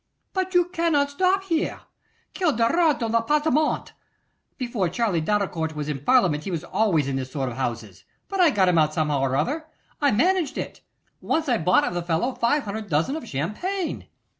'But 0.33 0.55
you 0.55 0.65
cannot 0.69 1.11
stop 1.11 1.43
here. 1.43 1.81
Quel 2.33 2.53
drôle 2.53 3.15
appartement! 3.19 3.93
Before 4.57 4.89
Charley 4.89 5.21
Doricourt 5.21 5.75
was 5.75 5.87
in 5.89 5.99
Parliament 6.03 6.43
he 6.43 6.49
was 6.49 6.63
always 6.63 7.07
in 7.07 7.17
this 7.17 7.31
sort 7.31 7.49
of 7.49 7.55
houses, 7.55 8.03
but 8.27 8.39
I 8.39 8.49
got 8.49 8.67
him 8.67 8.79
out 8.79 8.95
somehow 8.95 9.19
or 9.19 9.35
other; 9.35 9.67
I 10.01 10.09
managed 10.11 10.57
it. 10.57 10.81
Once 11.21 11.47
I 11.47 11.59
bought 11.59 11.83
of 11.83 11.93
the 11.93 12.01
fellow 12.01 12.33
five 12.33 12.63
hundred 12.63 12.89
dozen 12.89 13.15
of 13.15 13.27
champagne. 13.29 14.07